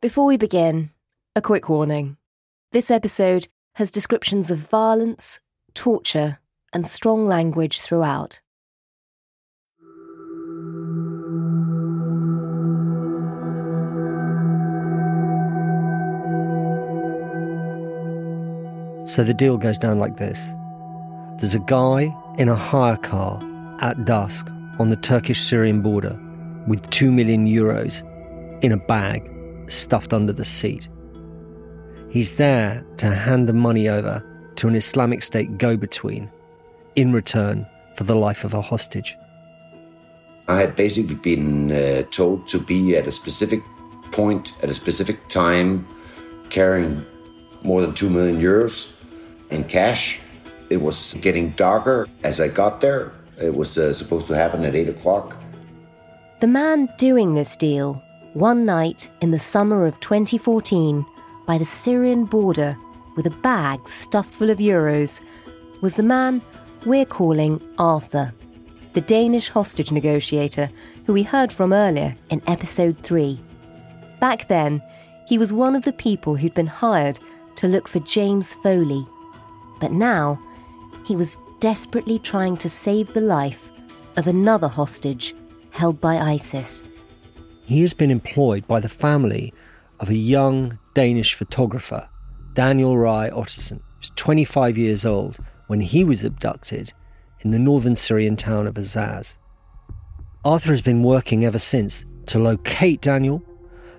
[0.00, 0.90] Before we begin,
[1.34, 2.18] a quick warning.
[2.70, 5.40] This episode has descriptions of violence,
[5.74, 6.38] torture,
[6.72, 8.40] and strong language throughout.
[19.06, 20.40] So the deal goes down like this
[21.40, 23.42] there's a guy in a hire car
[23.80, 26.16] at dusk on the Turkish Syrian border
[26.68, 28.04] with 2 million euros
[28.62, 29.28] in a bag
[29.68, 30.88] stuffed under the seat.
[32.10, 34.24] He's there to hand the money over
[34.56, 36.30] to an Islamic State go between
[36.96, 39.16] in return for the life of a hostage.
[40.48, 43.62] I had basically been uh, told to be at a specific
[44.10, 45.86] point at a specific time
[46.48, 47.04] carrying
[47.62, 48.90] more than 2 million euros
[49.50, 50.20] in cash.
[50.70, 53.12] It was getting darker as I got there.
[53.40, 55.36] It was uh, supposed to happen at 8 o'clock.
[56.40, 58.02] The man doing this deal,
[58.34, 61.04] one night in the summer of 2014,
[61.46, 62.76] by the Syrian border
[63.16, 65.20] with a bag stuffed full of euros,
[65.80, 66.42] was the man
[66.84, 68.32] we're calling Arthur,
[68.92, 70.70] the Danish hostage negotiator
[71.06, 73.40] who we heard from earlier in episode 3.
[74.20, 74.82] Back then,
[75.26, 77.18] he was one of the people who'd been hired
[77.56, 79.06] to look for James Foley.
[79.80, 80.40] But now,
[81.06, 83.70] he was desperately trying to save the life
[84.16, 85.34] of another hostage
[85.70, 86.82] held by ISIS.
[87.68, 89.52] He has been employed by the family
[90.00, 92.08] of a young Danish photographer,
[92.54, 96.94] Daniel Rye Ottosen, who's 25 years old when he was abducted
[97.40, 99.36] in the northern Syrian town of Azaz.
[100.46, 103.42] Arthur has been working ever since to locate Daniel,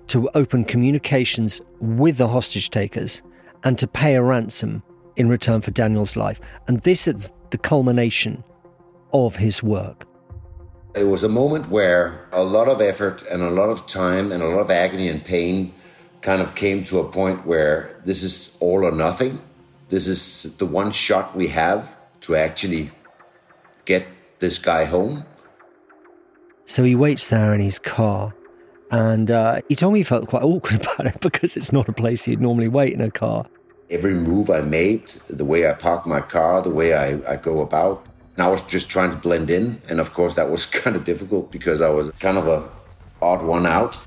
[0.08, 3.22] to open communications with the hostage takers,
[3.64, 4.82] and to pay a ransom
[5.16, 6.40] in return for Daniel's life.
[6.68, 8.44] And this is the culmination
[9.14, 10.09] of his work.
[11.00, 14.44] It was a moment where a lot of effort and a lot of time and
[14.44, 15.74] a lot of agony and pain
[16.22, 19.40] kind of came to a point where this is all or nothing.
[19.88, 22.92] This is the one shot we have to actually
[23.86, 24.08] get
[24.40, 25.24] this guy home.
[26.66, 28.34] So he waits there in his car.
[28.92, 31.94] And uh, he told me he felt quite awkward about it because it's not a
[31.94, 33.46] place he'd normally wait in a car.
[33.90, 37.62] Every move I made, the way I parked my car, the way I, I go
[37.62, 38.06] about,
[38.40, 39.82] and I was just trying to blend in.
[39.90, 42.70] And of course, that was kind of difficult because I was kind of a
[43.22, 44.00] odd one out.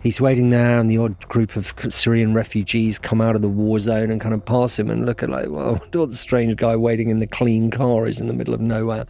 [0.00, 3.80] He's waiting there, and the odd group of Syrian refugees come out of the war
[3.80, 6.76] zone and kind of pass him and look at like, well, what the strange guy
[6.76, 9.06] waiting in the clean car is in the middle of nowhere.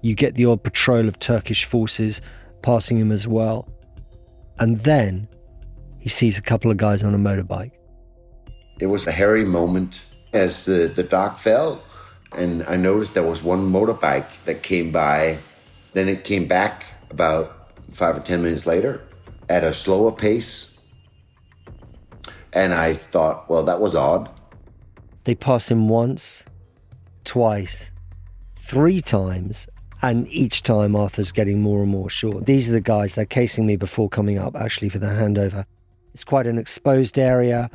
[0.00, 2.22] You get the odd patrol of Turkish forces
[2.62, 3.68] passing him as well.
[4.58, 5.28] And then
[5.98, 7.72] he sees a couple of guys on a motorbike.
[8.80, 11.82] It was a hairy moment as the, the dark fell
[12.32, 15.38] and I noticed there was one motorbike that came by.
[15.92, 19.02] Then it came back about five or ten minutes later
[19.48, 20.76] at a slower pace.
[22.52, 24.30] And I thought, well, that was odd.
[25.24, 26.44] They pass him once,
[27.24, 27.90] twice,
[28.60, 29.66] three times,
[30.02, 32.40] and each time Arthur's getting more and more sure.
[32.40, 35.64] These are the guys, they're casing me before coming up actually for the handover.
[36.14, 37.70] It's quite an exposed area.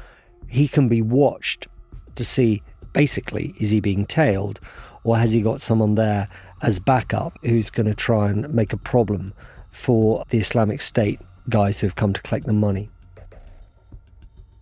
[0.47, 1.67] He can be watched
[2.15, 2.63] to see
[2.93, 4.59] basically, is he being tailed
[5.03, 6.27] or has he got someone there
[6.61, 9.33] as backup who's going to try and make a problem
[9.71, 11.19] for the Islamic State
[11.49, 12.89] guys who have come to collect the money?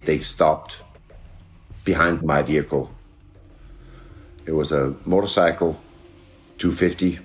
[0.05, 0.81] They stopped
[1.83, 2.91] behind my vehicle.
[4.45, 5.79] It was a motorcycle,
[6.57, 7.19] 250,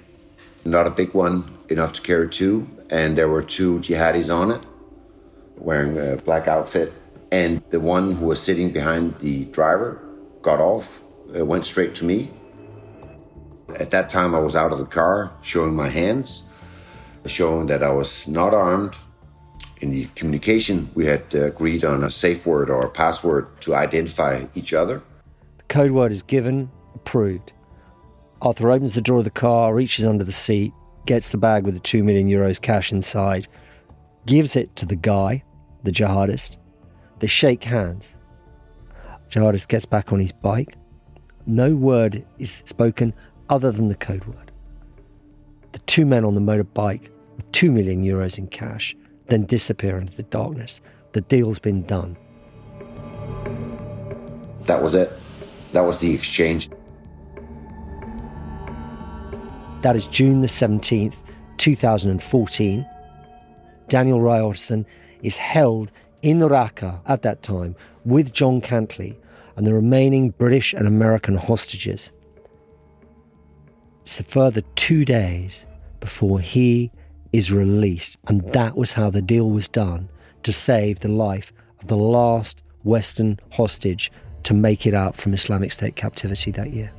[0.64, 4.62] not a big one, enough to carry two, and there were two jihadis on it
[5.56, 6.92] wearing a black outfit.
[7.30, 10.03] And the one who was sitting behind the driver
[10.44, 11.02] got off,
[11.36, 12.30] uh, went straight to me.
[13.80, 16.46] At that time, I was out of the car, showing my hands,
[17.26, 18.94] showing that I was not armed.
[19.80, 24.46] In the communication, we had agreed on a safe word or a password to identify
[24.54, 25.02] each other.
[25.58, 27.52] The code word is given, approved.
[28.40, 30.72] Arthur opens the door of the car, reaches under the seat,
[31.06, 33.48] gets the bag with the 2 million euros cash inside,
[34.26, 35.42] gives it to the guy,
[35.82, 36.58] the jihadist.
[37.18, 38.13] They shake hands.
[39.30, 40.76] Jihadist gets back on his bike.
[41.46, 43.12] No word is spoken
[43.48, 44.50] other than the code word.
[45.72, 50.14] The two men on the motorbike with two million euros in cash then disappear into
[50.14, 50.80] the darkness.
[51.12, 52.16] The deal's been done.
[54.64, 55.12] That was it.
[55.72, 56.70] That was the exchange.
[59.82, 61.22] That is June the 17th,
[61.58, 62.86] 2014.
[63.88, 64.86] Daniel Ryerson
[65.22, 65.90] is held
[66.24, 67.76] in Raqqa at that time
[68.06, 69.16] with John Cantlie
[69.56, 72.12] and the remaining British and American hostages.
[74.02, 75.66] It's a further two days
[76.00, 76.90] before he
[77.32, 80.08] is released, and that was how the deal was done
[80.44, 84.10] to save the life of the last Western hostage
[84.44, 86.90] to make it out from Islamic State captivity that year.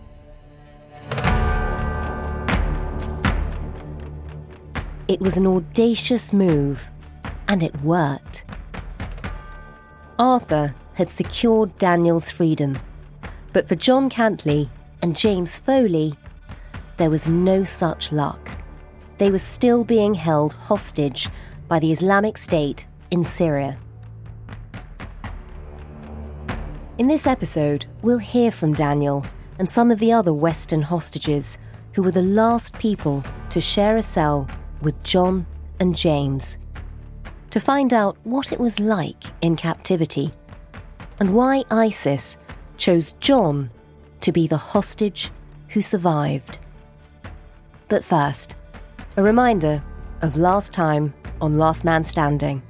[5.08, 6.92] It was an audacious move,
[7.48, 8.45] and it worked.
[10.18, 12.80] Arthur had secured Daniel's freedom,
[13.52, 14.70] but for John Cantlie
[15.02, 16.16] and James Foley,
[16.96, 18.50] there was no such luck.
[19.18, 21.28] They were still being held hostage
[21.68, 23.78] by the Islamic State in Syria.
[26.98, 29.26] In this episode, we'll hear from Daniel
[29.60, 31.58] and some of the other Western hostages
[31.92, 34.48] who were the last people to share a cell
[34.82, 35.46] with John
[35.82, 36.58] and James
[37.56, 40.30] to find out what it was like in captivity
[41.22, 42.38] and why ISIS
[42.76, 43.72] chose John
[44.20, 45.32] to be the hostage
[45.70, 46.60] who survived.
[47.88, 48.58] But first,
[49.16, 49.82] a reminder
[50.22, 52.62] of last time on Last Man Standing.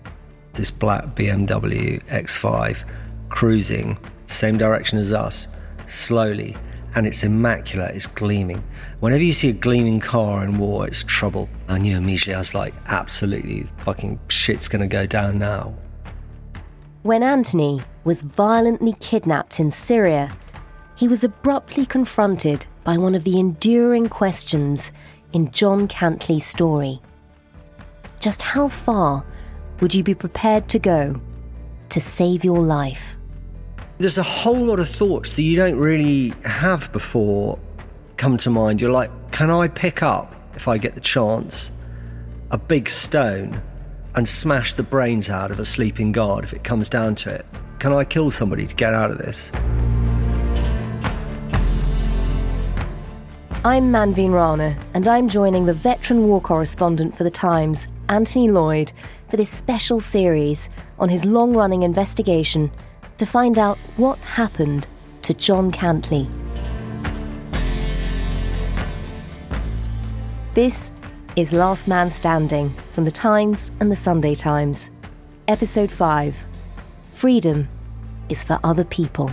[0.53, 2.87] This black BMW X5
[3.29, 3.97] cruising
[4.27, 5.47] the same direction as us,
[5.87, 6.55] slowly,
[6.95, 8.63] and it's immaculate, it's gleaming.
[9.01, 11.49] Whenever you see a gleaming car in war, it's trouble.
[11.67, 15.75] I knew immediately, I was like, absolutely, fucking shit's gonna go down now.
[17.03, 20.35] When Anthony was violently kidnapped in Syria,
[20.95, 24.91] he was abruptly confronted by one of the enduring questions
[25.33, 27.01] in John Cantlie's story.
[28.21, 29.25] Just how far
[29.81, 31.21] would you be prepared to go
[31.89, 33.17] to save your life?
[33.97, 37.57] There's a whole lot of thoughts that you don't really have before
[38.17, 38.81] come to mind.
[38.81, 41.71] You're like, can I pick up, if I get the chance,
[42.51, 43.61] a big stone
[44.13, 47.45] and smash the brains out of a sleeping guard if it comes down to it?
[47.79, 49.49] Can I kill somebody to get out of this?
[53.63, 58.91] I'm Manveen Rana, and I'm joining the veteran war correspondent for The Times, Anthony Loyd,
[59.29, 60.69] for this special series
[60.99, 62.69] on his long running investigation
[63.17, 64.87] to find out what happened
[65.21, 66.29] to John Cantlie.
[70.53, 70.93] This
[71.35, 74.91] is Last Man Standing from The Times and The Sunday Times.
[75.47, 76.45] Episode 5
[77.09, 77.67] Freedom
[78.29, 79.31] is for other people.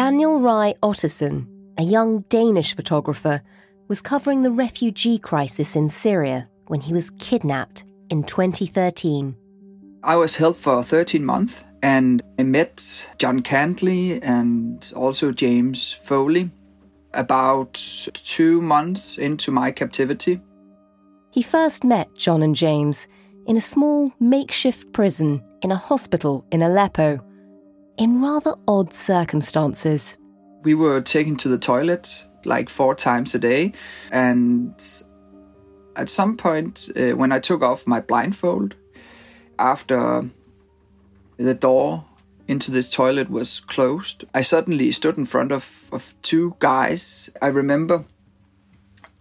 [0.00, 3.42] Daniel Rye Ottosen, a young Danish photographer,
[3.86, 9.36] was covering the refugee crisis in Syria when he was kidnapped in 2013.
[10.02, 16.48] I was held for 13 months and I met John Cantlie and also James Foley
[17.12, 20.40] about two months into my captivity.
[21.30, 23.06] He first met John and James
[23.46, 27.20] in a small makeshift prison in a hospital in Aleppo
[28.00, 30.16] in rather odd circumstances.
[30.62, 33.74] We were taken to the toilet like four times a day,
[34.10, 34.74] and
[35.96, 38.74] at some point, uh, when I took off my blindfold,
[39.58, 40.24] after
[41.36, 42.06] the door
[42.48, 47.28] into this toilet was closed, I suddenly stood in front of, of two guys.
[47.42, 48.06] I remember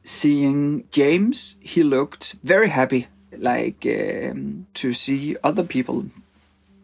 [0.05, 6.05] seeing James, he looked very happy, like um, to see other people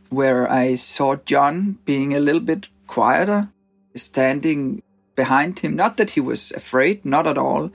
[0.09, 3.50] where I saw John being a little bit quieter,
[3.95, 4.81] standing
[5.15, 5.75] behind him.
[5.75, 7.71] Not that he was afraid, not at all,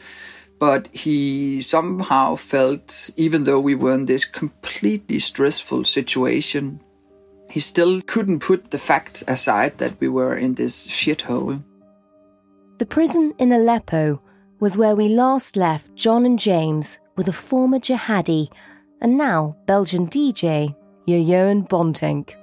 [0.59, 6.81] but he somehow felt, even though we were in this completely stressful situation,
[7.51, 11.63] he still couldn't put the fact aside that we were in this shithole.
[12.79, 14.23] The prison in Aleppo
[14.61, 18.51] was where we last left John and James with a former jihadi
[19.01, 20.75] and now Belgian DJ
[21.07, 22.35] Jeroen Bontinck.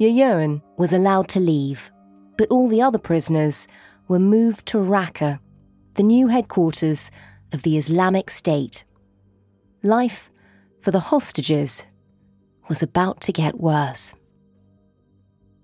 [0.00, 1.90] Jeroen was allowed to leave,
[2.36, 3.68] but all the other prisoners
[4.08, 5.38] were moved to Raqqa,
[5.94, 7.10] the new headquarters
[7.52, 8.84] of the Islamic State.
[9.82, 10.30] Life
[10.80, 11.86] for the hostages
[12.68, 14.14] was about to get worse.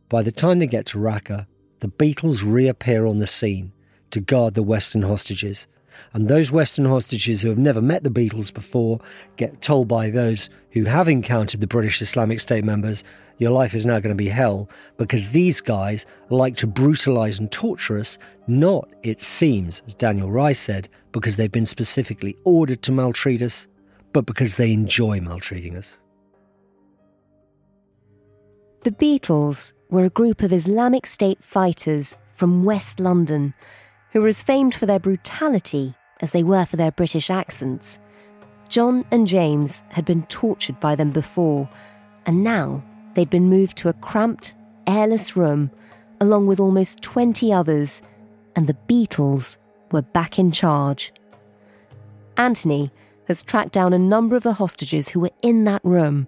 [0.09, 1.47] By the time they get to Raqqa,
[1.81, 3.73] the Beatles reappear on the scene
[4.11, 5.67] to guard the Western hostages
[6.13, 9.01] and those Western hostages who have never met the Beatles before
[9.37, 13.05] get told by those who have encountered the British Islamic State members,
[13.39, 17.51] your life is now going to be hell because these guys like to brutalize and
[17.51, 22.93] torture us, not, it seems, as Daniel Rice said, because they've been specifically ordered to
[22.93, 23.67] maltreat us,
[24.13, 25.99] but because they enjoy maltreating us.
[28.83, 33.55] The Beatles were a group of Islamic State fighters from West London
[34.19, 38.01] who were as famed for their brutality as they were for their British accents.
[38.69, 41.69] John and James had been tortured by them before,
[42.27, 42.83] and now
[43.15, 44.57] they'd been moved to a cramped,
[44.89, 45.71] airless room
[46.21, 48.03] along with almost 20 others,
[48.57, 49.57] and the Beatles
[49.93, 51.13] were back in charge.
[52.37, 52.91] Anthony
[53.29, 56.27] has tracked down a number of the hostages who were in that room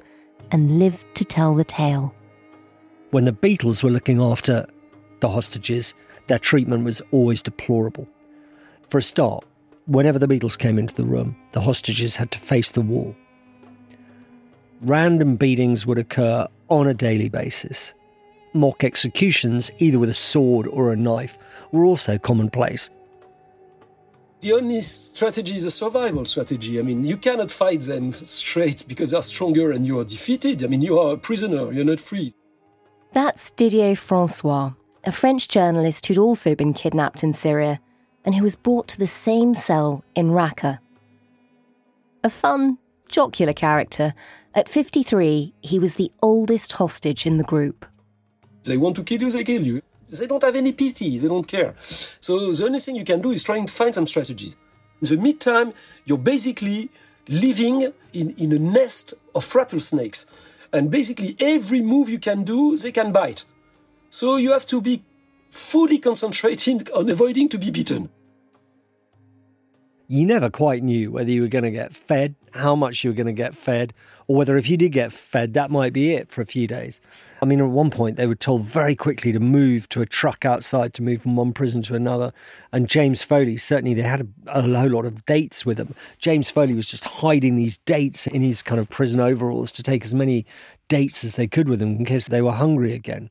[0.52, 2.14] and lived to tell the tale.
[3.11, 4.64] When the Beatles were looking after
[5.18, 5.92] the hostages,
[6.30, 8.08] their treatment was always deplorable.
[8.88, 9.44] For a start,
[9.87, 13.16] whenever the Beatles came into the room, the hostages had to face the wall.
[14.80, 17.94] Random beatings would occur on a daily basis.
[18.52, 21.37] Mock executions, either with a sword or a knife,
[21.72, 22.90] were also commonplace.
[24.38, 26.78] The only strategy is a survival strategy.
[26.78, 30.62] I mean, you cannot fight them straight because they're stronger and you are defeated.
[30.62, 32.32] I mean, you are a prisoner, you're not free.
[33.12, 37.80] That's Didier Francois, a French journalist who'd also been kidnapped in Syria
[38.25, 40.78] and who was brought to the same cell in Raqqa.
[42.23, 42.78] A fun,
[43.09, 44.14] jocular character,
[44.54, 47.87] at 53, he was the oldest hostage in the group.
[48.64, 49.80] They want to kill you, they kill you.
[50.19, 51.75] They don't have any pity, they don't care.
[51.78, 54.57] So the only thing you can do is trying to find some strategies.
[55.00, 55.73] In the meantime,
[56.04, 56.90] you're basically
[57.28, 60.26] living in, in a nest of rattlesnakes.
[60.73, 63.45] And basically, every move you can do, they can bite.
[64.11, 65.02] So you have to be
[65.50, 68.11] fully concentrated on avoiding to be beaten.
[70.09, 73.14] You never quite knew whether you were going to get fed, how much you were
[73.14, 73.95] going to get fed,
[74.26, 77.00] or whether if you did get fed, that might be it for a few days.
[77.40, 80.45] I mean, at one point, they were told very quickly to move to a truck
[80.45, 82.33] outside to move from one prison to another.
[82.73, 85.95] And James Foley, certainly, they had a, a whole lot of dates with him.
[86.19, 90.05] James Foley was just hiding these dates in his kind of prison overalls to take
[90.05, 90.45] as many
[90.88, 93.31] dates as they could with them in case they were hungry again.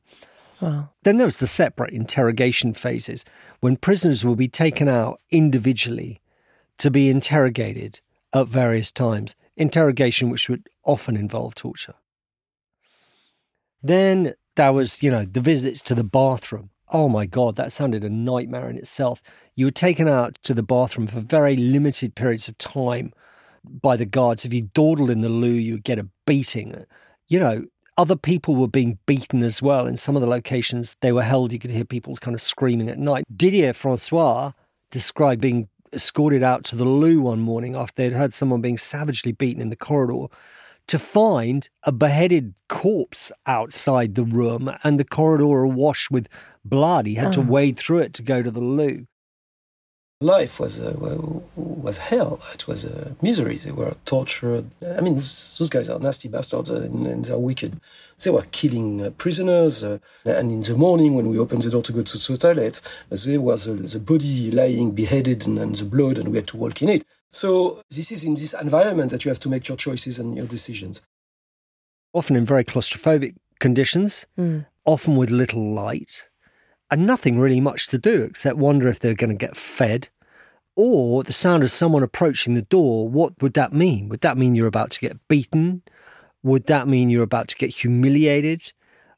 [0.60, 0.90] Wow.
[1.02, 3.24] Then there was the separate interrogation phases
[3.60, 6.20] when prisoners will be taken out individually
[6.78, 8.00] to be interrogated
[8.32, 11.94] at various times, interrogation which would often involve torture.
[13.82, 16.70] Then there was, you know, the visits to the bathroom.
[16.92, 19.22] Oh my God, that sounded a nightmare in itself.
[19.54, 23.12] You were taken out to the bathroom for very limited periods of time
[23.64, 24.44] by the guards.
[24.44, 26.84] If you dawdled in the loo, you would get a beating.
[27.28, 29.86] You know, other people were being beaten as well.
[29.86, 32.88] In some of the locations they were held, you could hear people kind of screaming
[32.88, 33.24] at night.
[33.34, 34.52] Didier Francois
[34.90, 39.32] described being escorted out to the loo one morning after they'd heard someone being savagely
[39.32, 40.26] beaten in the corridor
[40.86, 46.28] to find a beheaded corpse outside the room and the corridor awash with
[46.64, 47.06] blood.
[47.06, 47.32] He had oh.
[47.32, 47.44] to ah.
[47.44, 49.06] wade through it to go to the loo
[50.20, 50.94] life was uh,
[51.56, 52.38] was hell.
[52.52, 53.56] It was a misery.
[53.56, 54.66] They were tortured.
[54.98, 57.80] I mean, those guys are nasty bastards and, and they're wicked.
[58.22, 59.82] They were killing uh, prisoners.
[59.82, 62.82] Uh, and in the morning, when we opened the door to go to the toilet,
[63.08, 66.82] there was the body lying beheaded and, and the blood, and we had to walk
[66.82, 67.04] in it.
[67.30, 70.46] So this is in this environment that you have to make your choices and your
[70.46, 71.02] decisions.
[72.12, 74.66] Often in very claustrophobic conditions, mm.
[74.84, 76.29] often with little light
[76.90, 80.08] and nothing really much to do except wonder if they're going to get fed
[80.76, 83.08] or the sound of someone approaching the door.
[83.08, 84.08] What would that mean?
[84.08, 85.82] Would that mean you're about to get beaten?
[86.42, 88.72] Would that mean you're about to get humiliated?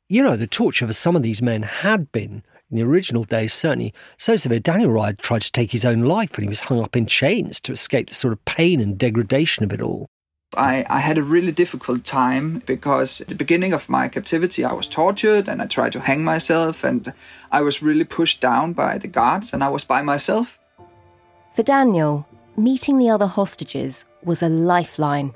[0.09, 3.53] You know, the torture for some of these men had been, in the original days,
[3.53, 4.61] certainly so severe.
[4.61, 7.61] Daniel Ryan tried to take his own life when he was hung up in chains
[7.61, 10.09] to escape the sort of pain and degradation of it all.
[10.57, 14.73] I, I had a really difficult time because at the beginning of my captivity, I
[14.73, 17.13] was tortured and I tried to hang myself, and
[17.51, 20.59] I was really pushed down by the guards, and I was by myself.
[21.55, 25.35] For Daniel, meeting the other hostages was a lifeline.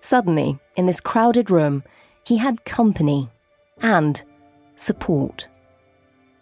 [0.00, 1.82] Suddenly, in this crowded room,
[2.24, 3.28] he had company
[3.82, 4.22] and
[4.76, 5.48] support.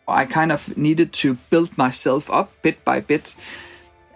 [0.09, 3.35] I kind of needed to build myself up bit by bit.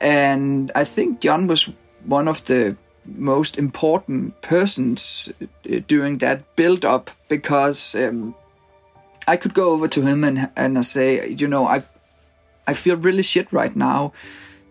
[0.00, 1.68] And I think John was
[2.04, 8.35] one of the most important persons uh, during that build up because um,
[9.26, 11.83] I could go over to him and and I say, you know, I
[12.66, 14.12] I feel really shit right now.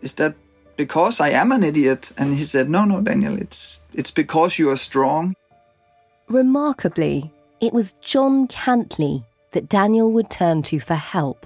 [0.01, 0.35] Is that
[0.75, 2.13] because I am an idiot?
[2.17, 5.35] And he said, No, no, Daniel, it's it's because you are strong.
[6.27, 11.45] Remarkably, it was John Cantlie that Daniel would turn to for help.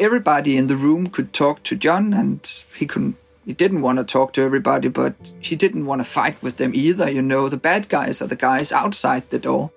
[0.00, 2.40] Everybody in the room could talk to John, and
[2.76, 3.16] he couldn't
[3.48, 6.74] he didn't want to talk to everybody, but he didn't want to fight with them
[6.74, 7.10] either.
[7.10, 9.70] You know, the bad guys are the guys outside the door.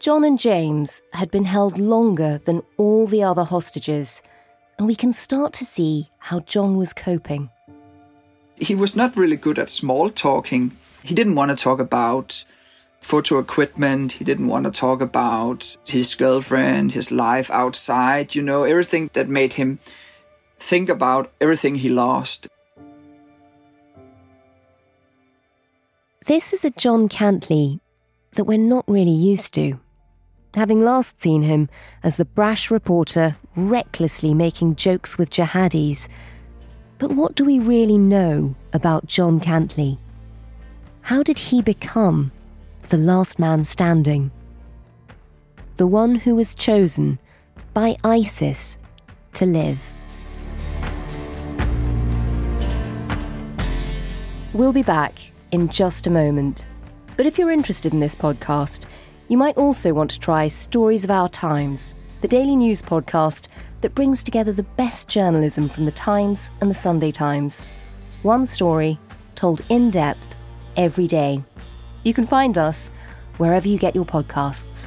[0.00, 4.20] John and James had been held longer than all the other hostages,
[4.76, 7.48] and we can start to see how John was coping.
[8.56, 10.72] He was not really good at small talking.
[11.02, 12.44] He didn't want to talk about
[13.00, 14.12] photo equipment.
[14.12, 19.26] He didn't want to talk about his girlfriend, his life outside, you know, everything that
[19.26, 19.78] made him
[20.58, 22.46] think about everything he lost.
[26.26, 27.80] This is a John Cantlie
[28.32, 29.78] that we're not really used to.
[30.54, 31.68] Having last seen him
[32.02, 36.08] as the brash reporter recklessly making jokes with jihadis.
[36.96, 39.98] But what do we really know about John Cantlie?
[41.02, 42.32] How did he become
[42.88, 44.30] the last man standing?
[45.76, 47.18] The one who was chosen
[47.74, 48.78] by ISIS
[49.34, 49.78] to live.
[54.54, 56.66] We'll be back in just a moment.
[57.16, 58.86] But if you're interested in this podcast,
[59.28, 63.46] you might also want to try Stories of Our Times, the daily news podcast
[63.80, 67.64] that brings together the best journalism from the Times and the Sunday Times.
[68.22, 68.98] One story
[69.36, 70.34] told in depth
[70.76, 71.42] every day.
[72.02, 72.90] You can find us
[73.36, 74.86] wherever you get your podcasts.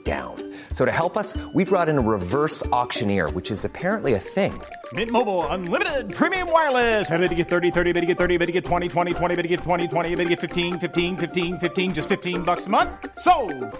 [0.03, 0.35] down.
[0.73, 4.51] So to help us, we brought in a reverse auctioneer, which is apparently a thing.
[4.91, 7.09] Mint Mobile unlimited premium wireless.
[7.09, 9.35] Ready to get 30, 30, bit to get 30, bit to get 20, 20, 20,
[9.35, 12.67] bit to get 20, 20, bit to get 15, 15, 15, 15 just 15 bucks
[12.67, 12.89] a month.
[13.19, 13.33] So,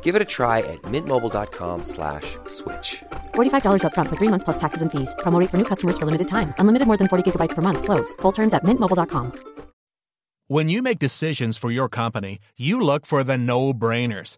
[0.03, 2.37] Give it a try at mintmobile.com/switch.
[2.47, 3.03] slash
[3.33, 5.13] $45 upfront for three months plus taxes and fees.
[5.19, 6.53] Promo for new customers for limited time.
[6.59, 7.83] Unlimited more than 40 gigabytes per month.
[7.83, 8.13] Slows.
[8.21, 9.33] Full terms at mintmobile.com.
[10.47, 14.37] When you make decisions for your company, you look for the no-brainers.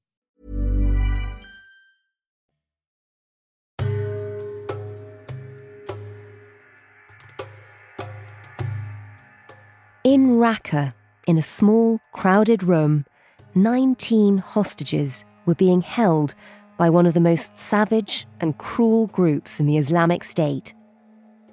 [10.03, 10.95] In Raqqa,
[11.27, 13.05] in a small, crowded room,
[13.53, 16.33] 19 hostages were being held
[16.75, 20.73] by one of the most savage and cruel groups in the Islamic State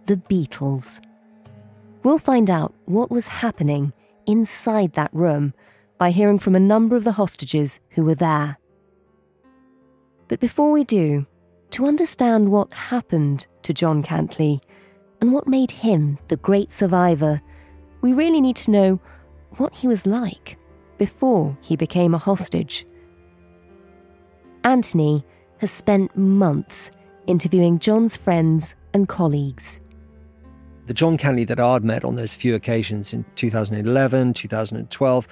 [0.06, 1.02] the Beatles.
[2.02, 3.92] We'll find out what was happening
[4.24, 5.52] inside that room
[5.98, 8.56] by hearing from a number of the hostages who were there.
[10.28, 11.26] But before we do,
[11.72, 14.60] to understand what happened to John Cantlie
[15.20, 17.42] and what made him the great survivor,
[18.00, 19.00] we really need to know
[19.56, 20.56] what he was like
[20.98, 22.86] before he became a hostage.
[24.64, 25.24] Anthony
[25.58, 26.90] has spent months
[27.26, 29.80] interviewing John's friends and colleagues.
[30.86, 35.28] The John Cantlie that I'd met on those few occasions in 2011, 2012,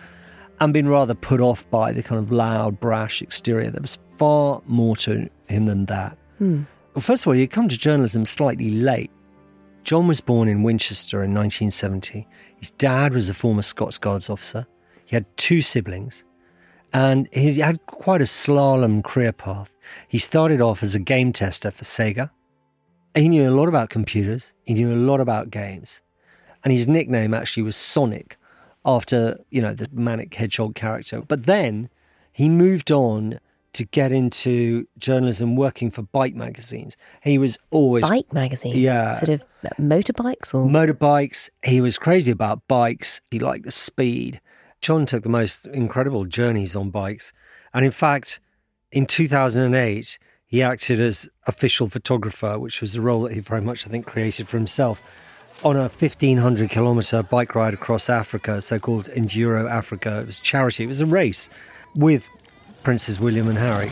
[0.60, 3.70] and been rather put off by the kind of loud, brash exterior.
[3.70, 6.16] There was far more to him than that.
[6.38, 6.62] Hmm.
[6.94, 9.10] Well, first of all, he'd come to journalism slightly late.
[9.86, 12.26] John was born in Winchester in 1970.
[12.56, 14.66] His dad was a former Scots Guards officer.
[15.04, 16.24] He had two siblings,
[16.92, 19.76] and he had quite a slalom career path.
[20.08, 22.30] He started off as a game tester for Sega.
[23.14, 24.52] He knew a lot about computers.
[24.64, 26.02] He knew a lot about games,
[26.64, 28.38] and his nickname actually was Sonic,
[28.84, 31.20] after you know the manic hedgehog character.
[31.20, 31.90] But then
[32.32, 33.38] he moved on
[33.76, 36.96] to get into journalism, working for bike magazines.
[37.22, 39.10] He was always Bike magazines, Yeah.
[39.10, 41.48] sort of uh, motorbikes or motorbikes.
[41.64, 43.20] He was crazy about bikes.
[43.30, 44.40] He liked the speed.
[44.80, 47.32] John took the most incredible journeys on bikes.
[47.72, 48.40] And in fact,
[48.92, 53.86] in 2008, he acted as official photographer, which was a role that he very much,
[53.86, 55.02] I think, created for himself.
[55.64, 60.84] On a 1500 kilometer bike ride across Africa, so called Enduro Africa, it was charity,
[60.84, 61.48] it was a race
[61.96, 62.28] with
[62.86, 63.88] Princes William and Harry.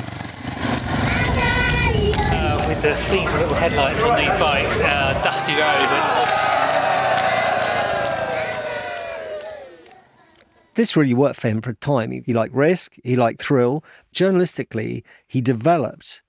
[2.31, 6.25] Uh, with the theme little headlights on these bikes, uh, dusty road.
[10.77, 12.13] this really worked for him for a time.
[12.13, 13.83] He, he liked risk, he liked thrill.
[14.15, 16.23] Journalistically, he developed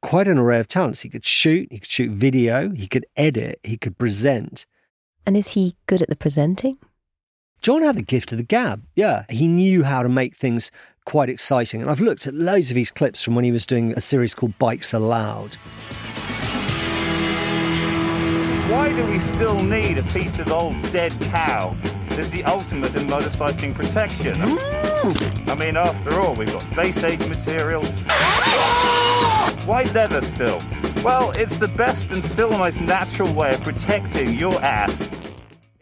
[0.00, 1.00] quite an array of talents.
[1.00, 4.64] He could shoot, he could shoot video, he could edit, he could present.
[5.26, 6.78] And is he good at the presenting?
[7.62, 8.82] John had the gift of the gab.
[8.94, 10.70] Yeah, he knew how to make things
[11.04, 11.80] quite exciting.
[11.80, 14.34] And I've looked at loads of his clips from when he was doing a series
[14.34, 15.54] called Bikes Aloud.
[18.70, 21.76] Why do we still need a piece of old dead cow
[22.18, 24.32] is the ultimate in motorcycling protection.
[24.34, 25.50] Mm.
[25.50, 27.88] I mean, after all, we've got space age materials.
[29.66, 30.58] Why leather still?
[31.04, 35.08] Well, it's the best and still the most natural way of protecting your ass.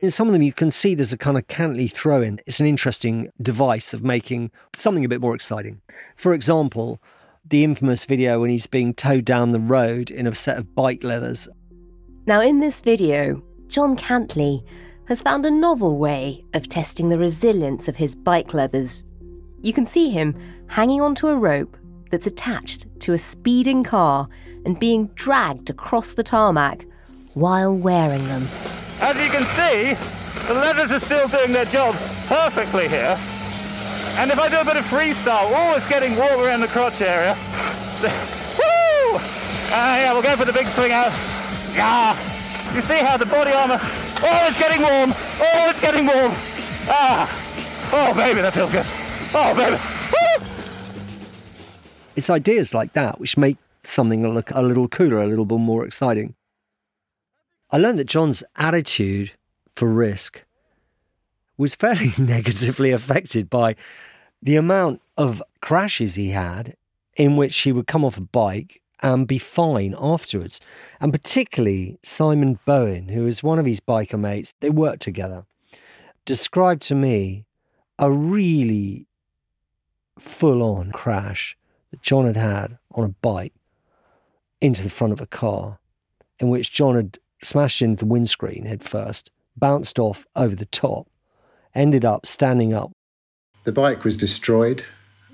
[0.05, 2.39] In some of them, you can see there's a kind of Cantlie throw in.
[2.45, 5.81] It's an interesting device of making something a bit more exciting.
[6.15, 7.01] For example,
[7.49, 11.03] the infamous video when he's being towed down the road in a set of bike
[11.03, 11.49] leathers.
[12.27, 14.63] Now, in this video, John Cantlie
[15.09, 19.03] has found a novel way of testing the resilience of his bike leathers.
[19.63, 21.79] You can see him hanging onto a rope
[22.11, 24.29] that's attached to a speeding car
[24.67, 26.85] and being dragged across the tarmac
[27.33, 28.47] while wearing them.
[29.15, 29.95] As you can see,
[30.49, 31.95] the leathers are still doing their job
[32.27, 33.17] perfectly here.
[34.19, 37.01] And if I do a bit of freestyle, oh, it's getting warm around the crotch
[37.01, 37.35] area.
[38.03, 39.15] Woo!
[39.15, 41.13] Uh, yeah, we'll go for the big swing out.
[41.75, 42.17] Yeah.
[42.75, 45.13] You see how the body armor Oh, it's getting warm.
[45.15, 46.33] Oh, it's getting warm.
[46.89, 47.31] Ah.
[47.93, 48.87] Oh, baby, that feels good.
[49.33, 49.77] Oh, baby.
[50.11, 50.47] Woo!
[52.17, 55.85] It's ideas like that which make something look a little cooler, a little bit more
[55.85, 56.35] exciting.
[57.75, 59.33] I learned that John's attitude
[59.75, 60.45] for risk
[61.57, 63.75] was fairly negatively affected by
[64.41, 66.77] the amount of crashes he had
[67.17, 70.61] in which he would come off a bike and be fine afterwards.
[71.01, 75.45] And particularly Simon Bowen, who is one of his biker mates, they worked together,
[76.27, 77.45] described to me
[77.99, 79.09] a really
[80.17, 81.59] full on crash
[81.91, 83.53] that John had had on a bike
[84.61, 85.81] into the front of a car,
[86.39, 91.09] in which John had smashed into the windscreen head first, bounced off over the top,
[91.75, 92.93] ended up standing up.
[93.65, 94.85] The bike was destroyed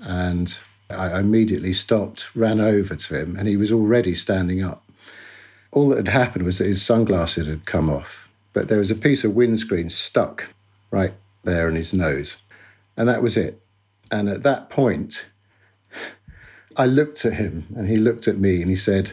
[0.01, 0.57] and
[0.89, 4.83] I immediately stopped, ran over to him, and he was already standing up.
[5.71, 8.95] All that had happened was that his sunglasses had come off, but there was a
[8.95, 10.49] piece of windscreen stuck
[10.89, 12.37] right there in his nose.
[12.97, 13.61] And that was it.
[14.11, 15.29] And at that point,
[16.75, 19.11] I looked at him and he looked at me and he said,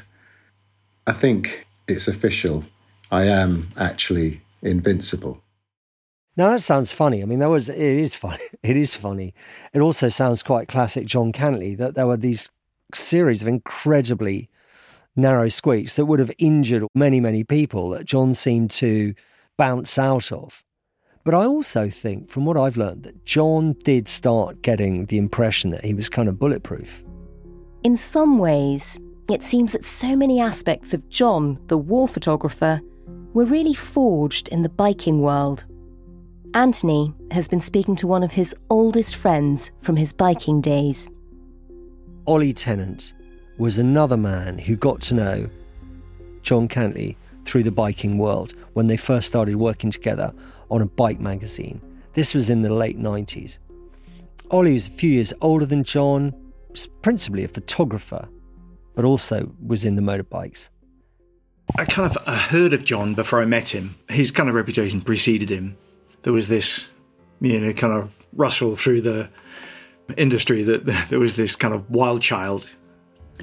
[1.07, 2.65] I think it's official.
[3.11, 5.40] I am actually invincible.
[6.37, 7.23] Now that sounds funny.
[7.23, 8.38] I mean, that was it is funny.
[8.62, 9.35] It is funny.
[9.73, 12.51] It also sounds quite classic John Cantlie that there were these
[12.94, 14.49] series of incredibly
[15.16, 19.14] narrow squeaks that would have injured many, many people that John seemed to
[19.57, 20.62] bounce out of.
[21.25, 25.71] But I also think, from what I've learned, that John did start getting the impression
[25.71, 27.03] that he was kind of bulletproof.
[27.83, 32.81] In some ways, it seems that so many aspects of John, the war photographer,
[33.35, 35.64] were really forged in the biking world.
[36.55, 41.09] Anthony has been speaking to one of his oldest friends from his biking days.
[42.27, 43.12] Ollie Tennant
[43.59, 45.49] was another man who got to know
[46.43, 50.33] John Cantlie through the biking world when they first started working together
[50.71, 51.81] on a bike magazine.
[52.14, 53.59] This was in the late 90s.
[54.51, 56.35] Ollie was a few years older than John,
[56.71, 58.29] was principally a photographer,
[58.95, 60.71] but also was in the motorbikes.
[61.76, 63.96] I kind of I heard of John before I met him.
[64.09, 65.76] His kind of reputation preceded him
[66.22, 66.88] there was this,
[67.40, 69.28] you know, kind of rustle through the
[70.16, 72.70] industry that there was this kind of wild child.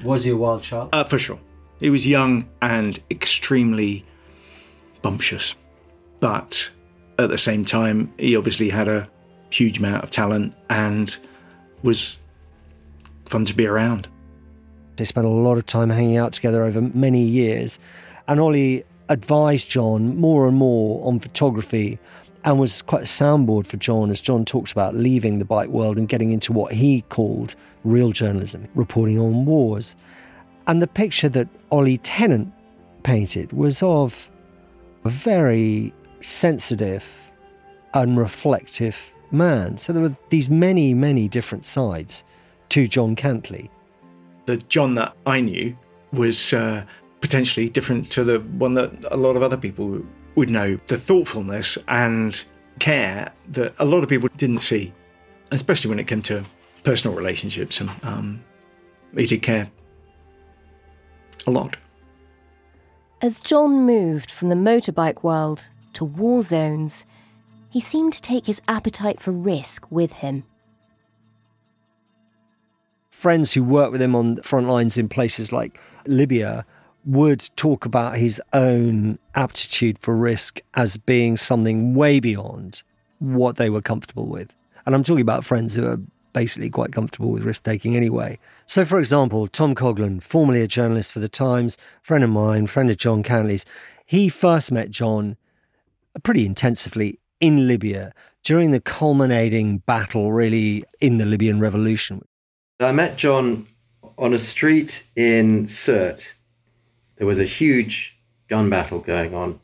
[0.04, 0.90] Was he a wild child?
[0.92, 1.38] Uh, for sure.
[1.80, 4.04] He was young and extremely
[5.02, 5.54] bumptious,
[6.20, 6.70] but
[7.18, 9.08] at the same time, he obviously had a
[9.50, 11.16] huge amount of talent and
[11.82, 12.16] was
[13.26, 14.08] fun to be around.
[14.96, 17.78] They spent a lot of time hanging out together over many years,
[18.28, 21.98] and Ollie advised John more and more on photography
[22.44, 25.98] and was quite a soundboard for John as John talked about leaving the bike world
[25.98, 29.96] and getting into what he called real journalism, reporting on wars.
[30.68, 32.52] And the picture that Ollie Tennant
[33.02, 34.30] painted was of
[35.04, 37.04] a very sensitive
[37.94, 39.76] and reflective man.
[39.76, 42.24] So there were these many, many different sides
[42.70, 43.68] to John Cantlie.
[44.46, 45.76] The John that I knew
[46.12, 46.84] was uh,
[47.20, 50.02] potentially different to the one that a lot of other people
[50.34, 50.78] would know.
[50.86, 52.42] The thoughtfulness and
[52.78, 54.92] care that a lot of people didn't see,
[55.50, 56.44] especially when it came to
[56.84, 57.80] personal relationships.
[57.80, 58.44] And um,
[59.16, 59.70] he did care
[61.46, 61.76] a lot.
[63.22, 67.06] As John moved from the motorbike world to war zones,
[67.70, 70.44] he seemed to take his appetite for risk with him.
[73.10, 76.66] Friends who worked with him on front lines in places like Libya
[77.06, 82.82] would talk about his own aptitude for risk as being something way beyond
[83.20, 84.54] what they were comfortable with.
[84.84, 86.00] And I'm talking about friends who are
[86.32, 88.38] basically quite comfortable with risk taking anyway.
[88.66, 92.90] So, for example, Tom Coghlan, formerly a journalist for The Times, friend of mine, friend
[92.90, 93.64] of John Cantlie's,
[94.04, 95.36] he first met John
[96.22, 102.24] pretty intensively in Libya during the culminating battle, really, in the Libyan revolution.
[102.80, 103.66] I met John
[104.18, 106.26] on a street in Sirte.
[107.16, 109.60] There was a huge gun battle going on,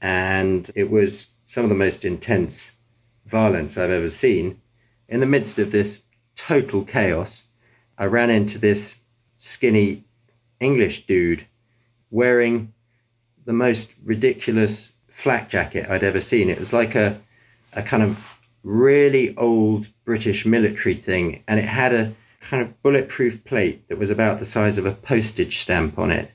[0.00, 2.70] and it was some of the most intense
[3.26, 4.60] violence I've ever seen
[5.12, 6.00] in the midst of this
[6.34, 7.42] total chaos,
[7.98, 8.94] I ran into this
[9.36, 10.04] skinny
[10.58, 11.46] English dude
[12.10, 12.72] wearing
[13.44, 16.48] the most ridiculous flak jacket I'd ever seen.
[16.48, 17.20] It was like a,
[17.74, 18.18] a kind of
[18.62, 24.08] really old British military thing, and it had a kind of bulletproof plate that was
[24.08, 26.30] about the size of a postage stamp on it.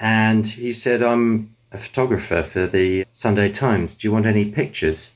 [0.00, 3.94] And he said, I'm a photographer for the Sunday Times.
[3.94, 5.10] Do you want any pictures?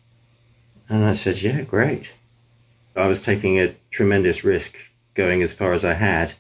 [0.91, 2.11] And I said, Yeah, great.
[2.95, 4.75] I was taking a tremendous risk
[5.15, 6.35] going as far as I had.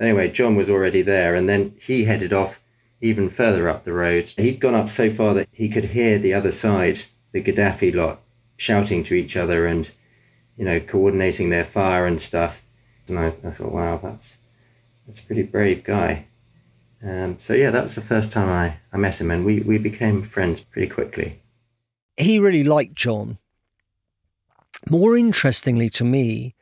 [0.00, 2.60] Anyway, John was already there, and then he headed off
[3.00, 4.34] even further up the road.
[4.36, 8.20] He'd gone up so far that he could hear the other side, the Gaddafi lot,
[8.56, 9.88] shouting to each other and,
[10.58, 12.56] you know, coordinating their fire and stuff.
[13.08, 14.26] And I, I thought, wow, that's
[15.06, 16.26] that's a pretty brave guy.
[17.02, 19.78] Um, so yeah, that was the first time I, I met him, and we, we
[19.78, 21.40] became friends pretty quickly.
[22.16, 23.38] He really liked John
[24.88, 26.54] more interestingly to me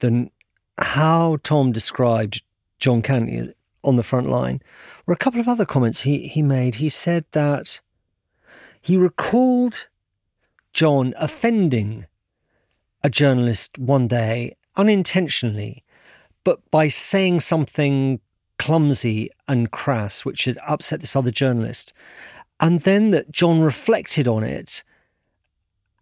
[0.00, 0.30] than
[0.78, 2.42] how Tom described
[2.78, 3.52] John Cantlie
[3.84, 4.60] on the front line
[5.06, 6.76] were a couple of other comments he, he made.
[6.76, 7.80] He said that
[8.80, 9.88] he recalled
[10.72, 12.06] John offending
[13.02, 15.84] a journalist one day unintentionally,
[16.44, 18.20] but by saying something
[18.58, 21.92] clumsy and crass, which had upset this other journalist.
[22.58, 24.82] And then that John reflected on it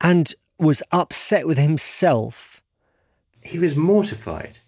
[0.00, 2.62] and was upset with himself.
[3.42, 4.58] He was mortified.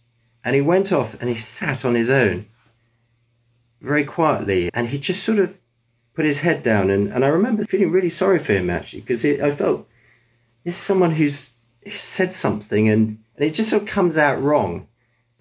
[0.45, 2.47] And he went off and he sat on his own
[3.81, 4.71] very quietly.
[4.75, 5.61] And he just sort of
[6.15, 6.91] put his head down.
[6.91, 9.87] And, and I remember feeling really sorry for him actually, because I felt
[10.65, 11.51] this is someone who's
[11.97, 14.89] said something and, and it just sort of comes out wrong.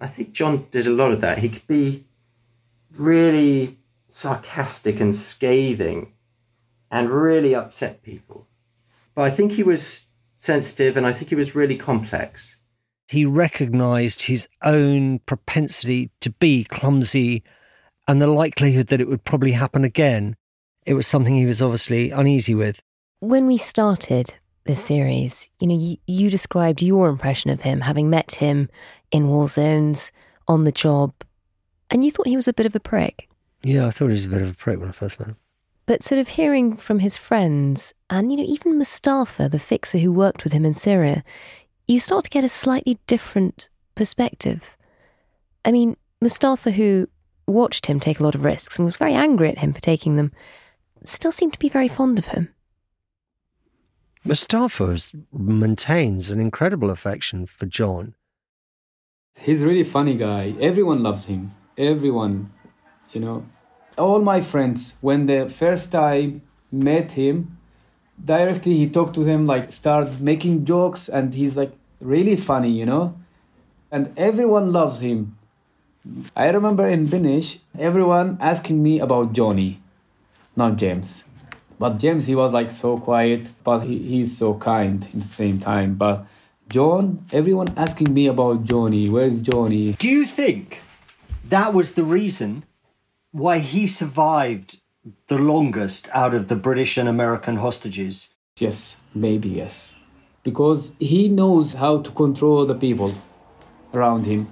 [0.00, 1.38] I think John did a lot of that.
[1.38, 2.04] He could be
[2.96, 3.78] really
[4.08, 6.12] sarcastic and scathing
[6.90, 8.46] and really upset people.
[9.14, 10.02] But I think he was
[10.34, 12.56] sensitive, and I think he was really complex.
[13.08, 17.42] He recognized his own propensity to be clumsy
[18.08, 20.36] and the likelihood that it would probably happen again.
[20.86, 22.82] It was something he was obviously uneasy with.
[23.20, 28.10] When we started this series, you know, you, you described your impression of him, having
[28.10, 28.68] met him
[29.10, 30.12] in war zones,
[30.48, 31.12] on the job,
[31.92, 33.28] and you thought he was a bit of a prick.
[33.62, 35.36] Yeah, I thought he was a bit of a prick when I first met him.
[35.86, 40.10] But sort of hearing from his friends, and you know, even Mustafa, the fixer who
[40.10, 41.22] worked with him in Syria,
[41.86, 44.76] you start to get a slightly different perspective.
[45.64, 47.08] I mean, Mustafa, who
[47.46, 50.16] watched him take a lot of risks and was very angry at him for taking
[50.16, 50.32] them,
[51.02, 52.48] still seemed to be very fond of him.
[54.24, 54.96] Mustafa
[55.32, 58.14] maintains an incredible affection for John.
[59.36, 60.54] He's a really funny guy.
[60.60, 61.52] Everyone loves him.
[61.76, 62.52] Everyone,
[63.12, 63.44] you know
[63.98, 67.58] all my friends when the first time met him
[68.24, 72.86] directly he talked to them like start making jokes and he's like really funny you
[72.86, 73.14] know?
[73.90, 75.36] And everyone loves him.
[76.34, 79.80] I remember in Binish, everyone asking me about johnny
[80.56, 81.24] not james.
[81.78, 85.60] But james he was like so quiet but he, he's so kind at the same
[85.60, 85.94] time.
[85.94, 86.26] But
[86.68, 89.92] john everyone asking me about johnny where's johnny?
[89.98, 90.80] Do you think
[91.52, 92.64] that was the reason
[93.30, 94.80] why he survived
[95.28, 98.32] the longest out of the British and American hostages?
[98.58, 99.94] Yes, maybe yes.
[100.44, 103.12] Because he knows how to control the people
[103.92, 104.50] around him.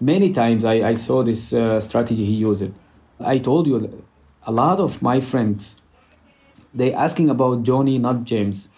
[0.00, 2.72] Many times I, I saw this uh, strategy he used.
[3.20, 4.02] I told you
[4.46, 5.76] a lot of my friends
[6.72, 8.70] they asking about Johnny, not James.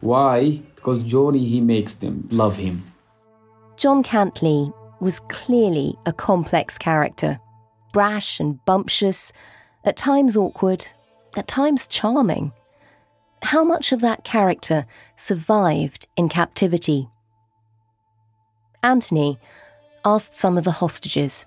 [0.00, 0.60] Why?
[0.76, 2.92] Because Johnny he makes them love him.
[3.76, 7.38] John Cantlie was clearly a complex character
[7.92, 9.32] brash and bumptious,
[9.84, 10.86] at times awkward,
[11.36, 12.52] at times charming.
[13.42, 17.08] How much of that character survived in captivity?
[18.82, 19.38] Anthony
[20.04, 21.46] asked some of the hostages.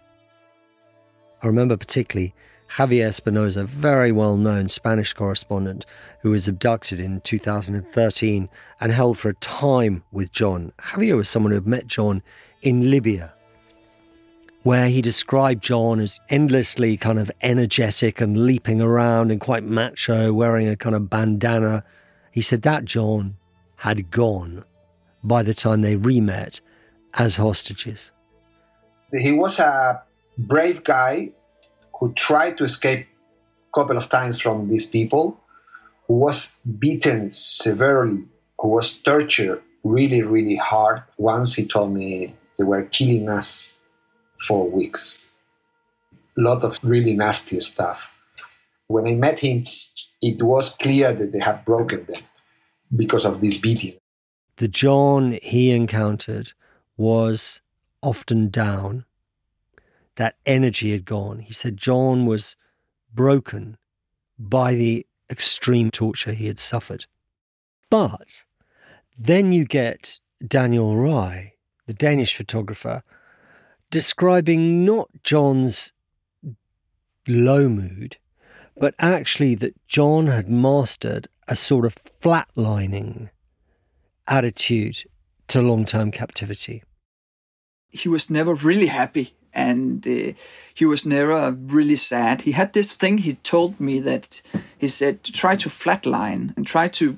[1.41, 2.33] I remember particularly
[2.69, 5.85] Javier Espinosa, very well known Spanish correspondent
[6.21, 10.71] who was abducted in 2013 and held for a time with John.
[10.79, 12.23] Javier was someone who had met John
[12.61, 13.33] in Libya,
[14.63, 20.33] where he described John as endlessly kind of energetic and leaping around and quite macho,
[20.33, 21.83] wearing a kind of bandana.
[22.31, 23.37] He said that John
[23.77, 24.63] had gone
[25.23, 26.61] by the time they re met
[27.15, 28.11] as hostages.
[29.11, 30.03] He was a
[30.37, 31.31] brave guy
[31.99, 35.39] who tried to escape a couple of times from these people,
[36.07, 41.03] who was beaten severely, who was tortured really, really hard.
[41.17, 43.73] Once he told me they were killing us
[44.47, 45.19] for weeks.
[46.37, 48.11] A lot of really nasty stuff.
[48.87, 49.65] When I met him,
[50.21, 52.21] it was clear that they had broken them
[52.95, 53.95] because of this beating.
[54.57, 56.53] The John he encountered
[56.97, 57.61] was
[58.01, 59.05] often down.
[60.15, 61.39] That energy had gone.
[61.39, 62.55] He said John was
[63.13, 63.77] broken
[64.37, 67.05] by the extreme torture he had suffered.
[67.89, 68.43] But
[69.17, 71.53] then you get Daniel Rye,
[71.85, 73.03] the Danish photographer,
[73.91, 75.93] describing not John's
[77.27, 78.17] low mood,
[78.75, 83.29] but actually that John had mastered a sort of flatlining
[84.27, 85.03] attitude
[85.49, 86.81] to long term captivity.
[87.89, 90.31] He was never really happy and uh,
[90.73, 92.43] he was never really sad.
[92.43, 94.41] He had this thing he told me that
[94.77, 97.17] he said try to flatline and try to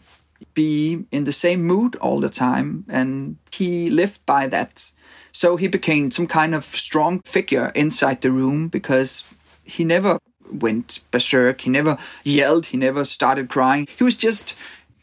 [0.54, 2.86] be in the same mood all the time.
[2.90, 4.92] And he lived by that.
[5.32, 9.24] So he became some kind of strong figure inside the room because
[9.64, 10.20] he never
[10.52, 13.88] went berserk, he never yelled, he never started crying.
[13.98, 14.56] He was just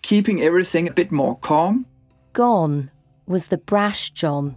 [0.03, 1.87] keeping everything a bit more calm.
[2.33, 2.91] Gone
[3.27, 4.57] was the brash John,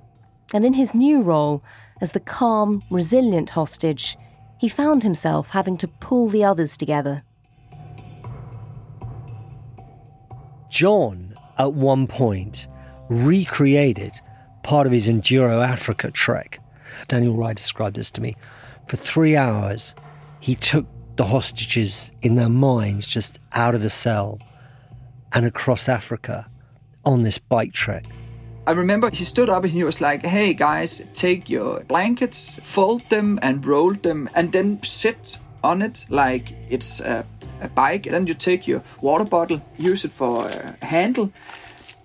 [0.54, 1.63] and in his new role
[2.02, 4.17] as the calm, resilient hostage,
[4.60, 7.22] he found himself having to pull the others together.
[10.74, 12.66] John, at one point,
[13.08, 14.20] recreated
[14.64, 16.60] part of his Enduro Africa trek.
[17.08, 18.36] Daniel Rye described this to me.
[18.88, 19.94] For three hours,
[20.40, 24.40] he took the hostages in their minds just out of the cell
[25.32, 26.50] and across Africa
[27.06, 28.06] on this bike trek.
[28.66, 33.08] I remember he stood up and he was like, Hey guys, take your blankets, fold
[33.12, 37.24] them and roll them, and then sit on it like it's a,
[37.63, 38.10] a bike.
[38.10, 41.32] Then you take your water bottle, use it for uh, a handle.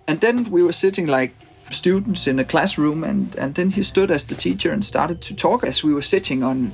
[0.07, 1.33] And then we were sitting like
[1.71, 5.35] students in a classroom, and, and then he stood as the teacher and started to
[5.35, 6.71] talk as we were sitting on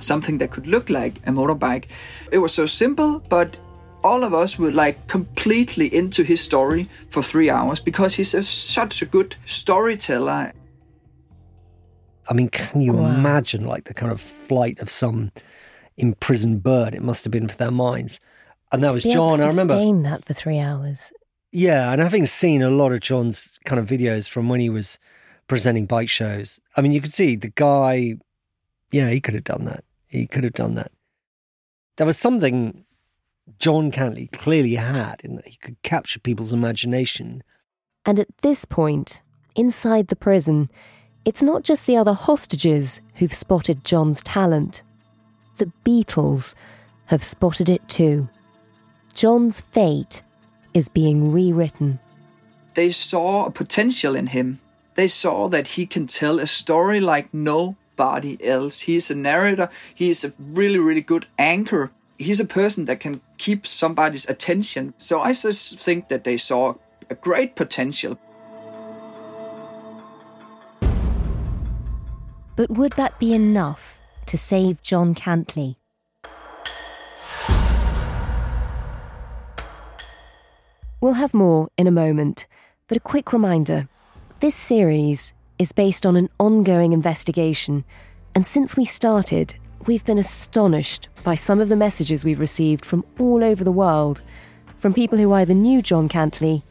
[0.00, 1.84] something that could look like a motorbike.
[2.30, 3.56] It was so simple, but
[4.04, 8.42] all of us were like completely into his story for three hours because he's a,
[8.42, 10.52] such a good storyteller.
[12.28, 13.06] I mean, can you Wow.
[13.06, 15.30] imagine like the kind of flight of some
[15.96, 18.20] imprisoned bird it must have been for their minds?
[18.70, 19.40] And that was To able John.
[19.40, 20.08] I remember.
[20.08, 21.12] that for three hours.
[21.52, 24.98] Yeah, and having seen a lot of John's kind of videos from when he was
[25.48, 28.16] presenting bike shows, I mean, you could see the guy,
[28.90, 29.84] yeah, he could have done that.
[30.06, 30.90] He could have done that.
[31.96, 32.84] There was something
[33.58, 37.42] John Cantlie clearly had in that he could capture people's imagination.
[38.06, 39.20] And at this point,
[39.54, 40.70] inside the prison,
[41.24, 44.82] it's not just the other hostages who've spotted John's talent.
[45.62, 46.56] The Beatles
[47.06, 48.28] have spotted it too.
[49.14, 50.20] John's fate
[50.74, 52.00] is being rewritten.
[52.74, 54.58] They saw a potential in him.
[54.96, 58.80] They saw that he can tell a story like nobody else.
[58.80, 61.92] He's a narrator, he's a really, really good anchor.
[62.18, 64.94] He's a person that can keep somebody's attention.
[64.98, 66.74] So I just think that they saw
[67.08, 68.18] a great potential.
[72.56, 75.76] But would that be enough to save John Cantlie?
[81.00, 82.46] We'll have more in a moment,
[82.86, 83.88] but a quick reminder
[84.40, 87.84] this series is based on an ongoing investigation,
[88.34, 93.04] and since we started, we've been astonished by some of the messages we've received from
[93.18, 94.22] all over the world,
[94.78, 96.62] from people who either knew John Cantlie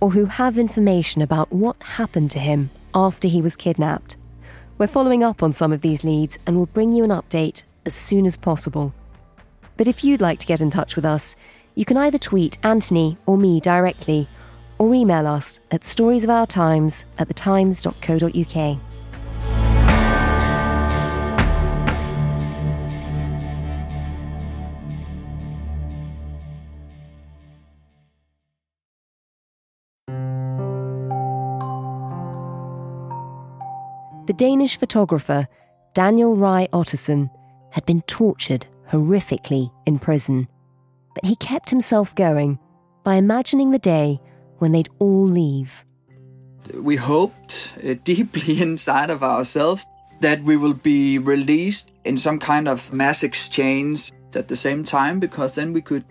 [0.00, 4.16] or who have information about what happened to him after he was kidnapped.
[4.76, 7.94] We're following up on some of these leads and we'll bring you an update as
[7.94, 8.92] soon as possible.
[9.76, 11.36] But if you'd like to get in touch with us,
[11.76, 14.28] you can either tweet Anthony or me directly
[14.78, 18.80] or email us at storiesofourtimes at thetimes.co.uk.
[34.26, 35.46] The Danish photographer
[35.92, 37.28] Daniel Rye Ottosen
[37.72, 40.48] had been tortured horrifically in prison,
[41.14, 42.58] but he kept himself going
[43.02, 44.18] by imagining the day
[44.58, 45.84] when they'd all leave.
[46.72, 49.84] We hoped uh, deeply inside of ourselves
[50.20, 55.20] that we will be released in some kind of mass exchange at the same time
[55.20, 56.04] because then we could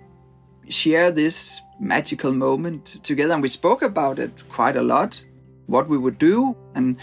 [0.69, 5.25] share this magical moment together and we spoke about it quite a lot
[5.65, 6.97] what we would do and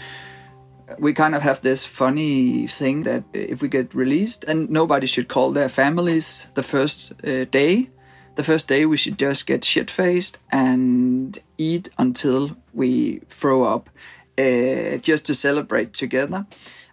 [0.99, 5.27] we kind of have this funny thing that if we get released and nobody should
[5.27, 7.89] call their families the first uh, day.
[8.35, 13.89] The first day we should just get shit faced and eat until we throw up
[14.37, 16.45] uh, just to celebrate together.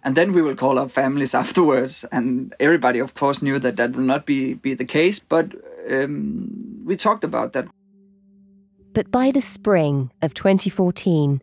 [0.03, 2.05] And then we will call our families afterwards.
[2.11, 5.53] And everybody of course knew that that will not be be the case but
[5.89, 7.67] um, we talked about that.
[8.93, 11.41] But by the spring of 2014,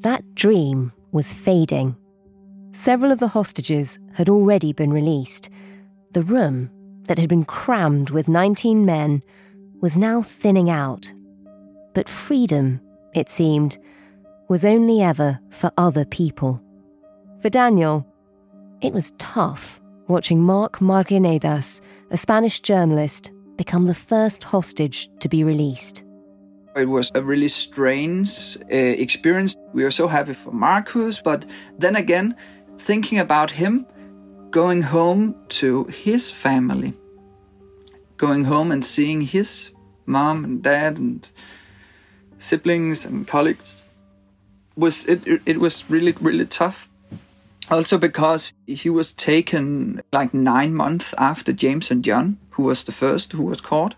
[0.00, 1.96] that dream was fading.
[2.72, 5.50] Several of the hostages had already been released.
[6.12, 6.70] The room,
[7.06, 9.24] that had been crammed with 19 men,
[9.80, 11.12] was now thinning out.
[11.92, 12.80] But freedom,
[13.16, 13.78] it seemed,
[14.48, 16.62] was only ever for other people.
[17.42, 18.06] For Daniel,
[18.80, 21.80] it was tough watching Marc Marginedas,
[22.12, 26.04] a Spanish journalist, become the first hostage to be released.
[26.76, 29.56] It was a really strange uh, experience.
[29.72, 31.44] We were so happy for Marcus, but
[31.78, 32.36] then again,
[32.78, 33.86] thinking about him
[34.50, 36.94] going home to his family,
[38.16, 39.72] going home and seeing his
[40.06, 41.30] mom and dad and
[42.38, 43.82] siblings and colleagues
[44.76, 46.88] was it, it, it was really really tough.
[47.70, 52.92] Also because he was taken like nine months after james and john who was the
[52.92, 53.94] first who was caught.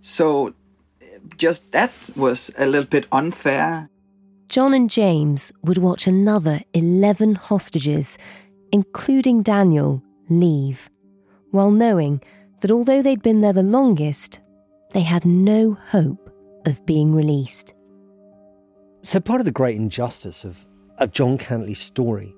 [0.00, 0.54] So
[1.36, 3.88] just that was a little bit unfair.
[4.48, 8.18] John and James would watch another 11 hostages,
[8.72, 10.90] including Daniel, leave,
[11.50, 12.22] while knowing
[12.60, 14.40] that although they'd been there the longest,
[14.92, 16.30] they had no hope
[16.66, 17.74] of being released.
[19.02, 20.64] So, part of the great injustice of,
[20.98, 22.34] of John Cantlie's story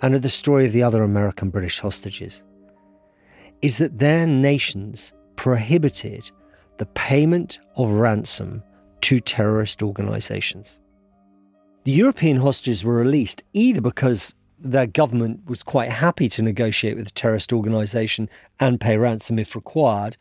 [0.00, 2.44] and of the story of the other American British hostages
[3.62, 6.30] is that their nations prohibited
[6.78, 8.62] the payment of ransom
[9.02, 10.78] to terrorist organizations.
[11.84, 17.08] The European hostages were released either because their government was quite happy to negotiate with
[17.08, 20.16] a terrorist organization and pay ransom if required,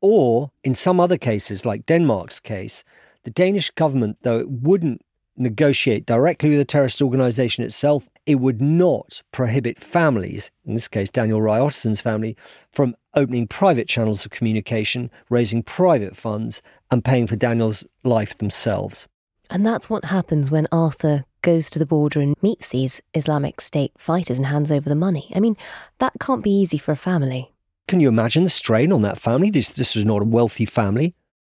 [0.00, 2.84] or in some other cases, like Denmark's case,
[3.24, 5.02] the Danish government, though it wouldn't
[5.36, 11.10] negotiate directly with the terrorist organization itself, it would not prohibit families, in this case
[11.10, 12.36] Daniel Rye Ottosen's family,
[12.70, 19.08] from opening private channels of communication, raising private funds, and paying for Daniel's life themselves.
[19.50, 23.92] And that's what happens when Arthur goes to the border and meets these Islamic State
[23.96, 25.32] fighters and hands over the money.
[25.34, 25.56] I mean,
[25.98, 27.52] that can't be easy for a family.
[27.88, 29.50] Can you imagine the strain on that family?
[29.50, 31.14] This, this was not a wealthy family.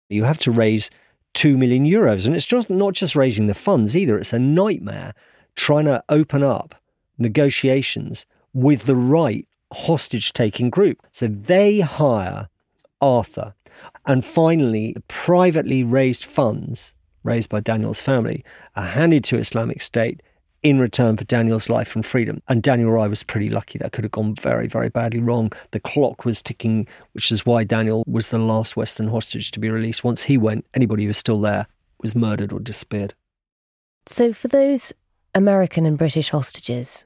[0.10, 0.92] You have to raise
[1.34, 2.28] 2 million euros.
[2.28, 5.14] And it's just not just raising the funds either, it's a nightmare
[5.56, 6.76] trying to open up
[7.18, 11.06] negotiations with the right hostage taking group.
[11.12, 12.50] So they hire
[13.02, 13.54] Arthur.
[14.06, 16.94] And finally, privately raised funds
[17.24, 18.44] raised by Daniel's family
[18.76, 20.22] are handed to Islamic State
[20.62, 22.42] in return for Daniel's life and freedom.
[22.48, 23.78] And Daniel Rye was pretty lucky.
[23.78, 25.52] That could have gone very, very badly wrong.
[25.72, 29.70] The clock was ticking, which is why Daniel was the last Western hostage to be
[29.70, 30.04] released.
[30.04, 31.68] Once he went, anybody who was still there
[32.02, 33.14] was murdered or disappeared.
[34.06, 34.94] So, for those
[35.36, 37.06] American and British hostages,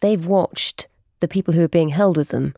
[0.00, 0.86] they've watched
[1.22, 2.54] the people who are being held with them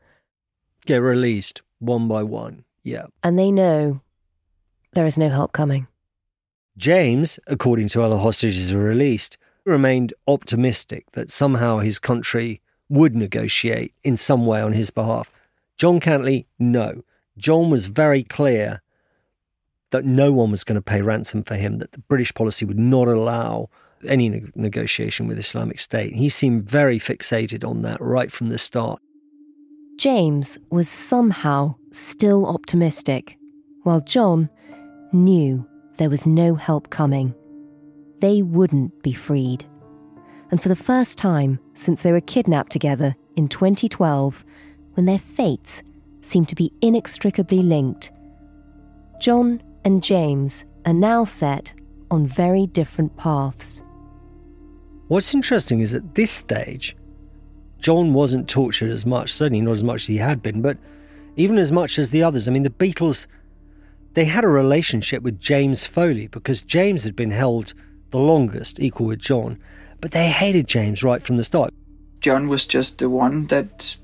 [0.86, 2.64] get released one by one.
[2.82, 3.06] Yeah.
[3.22, 4.00] And they know
[4.94, 5.86] there is no help coming.
[6.76, 13.14] James, according to other hostages who were released, remained optimistic that somehow his country would
[13.14, 15.30] negotiate in some way on his behalf.
[15.78, 17.04] John Cantlie, no.
[17.38, 18.82] John was very clear
[19.90, 22.78] that no one was going to pay ransom for him, that the British policy would
[22.78, 23.68] not allow
[24.06, 26.14] any ne- negotiation with Islamic State.
[26.14, 29.00] He seemed very fixated on that right from the start.
[29.96, 33.38] James was somehow still optimistic,
[33.82, 34.50] while John
[35.12, 35.66] knew
[35.98, 37.34] there was no help coming.
[38.20, 39.64] They wouldn't be freed.
[40.50, 44.44] And for the first time since they were kidnapped together in 2012,
[44.94, 45.82] when their fates
[46.20, 48.12] seemed to be inextricably linked,
[49.20, 51.74] John and James are now set
[52.10, 53.82] on very different paths.
[55.08, 56.96] What's interesting is at this stage,
[57.78, 60.78] John wasn't tortured as much, certainly not as much as he had been, but
[61.36, 62.48] even as much as the others.
[62.48, 63.26] I mean, the Beatles,
[64.14, 67.74] they had a relationship with James Foley because James had been held
[68.10, 69.58] the longest, equal with John,
[70.00, 71.74] but they hated James right from the start.
[72.20, 73.98] John was just the one that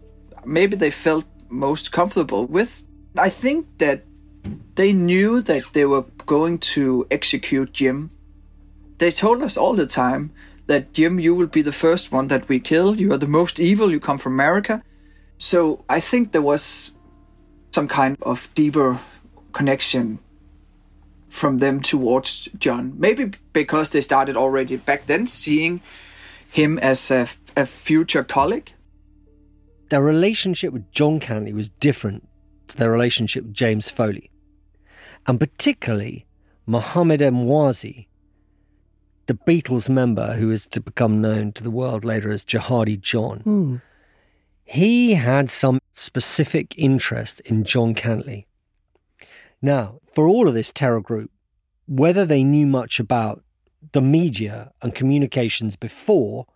[0.45, 2.85] maybe they felt most comfortable with.
[3.17, 4.05] I think that
[4.75, 8.11] they knew that they were going to execute Jim.
[8.99, 10.33] They told us all the time
[10.71, 12.95] that Jim, you will be the first one that we kill.
[12.95, 13.91] You are the most evil.
[13.91, 14.85] You come from America.
[15.37, 16.93] So I think there was
[17.75, 19.01] some kind of deeper
[19.53, 20.21] connection
[21.29, 22.95] from them towards John.
[22.97, 25.81] Maybe because they started already back then seeing
[26.49, 28.71] him as a, a future colleague.
[29.89, 32.29] Their relationship with John Cantlie was different
[32.69, 34.31] to their relationship with James Foley.
[35.27, 36.27] And particularly
[36.65, 38.07] Mohamed Emwazi,
[39.31, 43.45] the Beatles member who is to become known to the world later as Jihadi John.
[43.47, 43.83] Mm.
[44.65, 48.47] He had some specific interest in John Cantlie.
[49.63, 51.31] Now, for all of this terror group,
[51.87, 53.45] whether they knew much about
[53.93, 56.49] the media and communications before,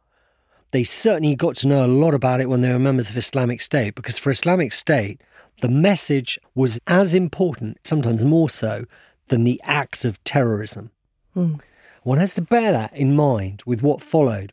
[0.73, 3.61] they certainly got to know a lot about it when they were members of Islamic
[3.61, 5.21] State, because for Islamic State,
[5.61, 8.85] the message was as important, sometimes more so,
[9.29, 10.91] than the act of terrorism.
[11.37, 11.61] Mm.
[12.05, 14.53] One has to bear that in mind with what followed.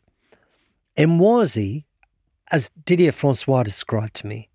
[0.98, 1.84] Emwazi,
[2.50, 4.48] as Didier Francois described to me,